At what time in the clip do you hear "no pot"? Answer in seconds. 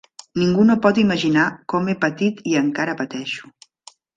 0.69-0.99